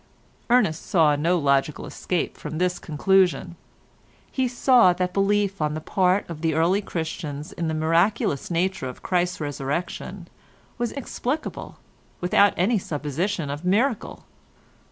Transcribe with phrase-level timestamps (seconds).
[0.49, 3.55] Ernest saw no logical escape from this conclusion.
[4.31, 8.89] He saw that belief on the part of the early Christians in the miraculous nature
[8.89, 10.27] of Christ's Resurrection
[10.79, 11.77] was explicable,
[12.19, 14.23] without any supposition of miracle.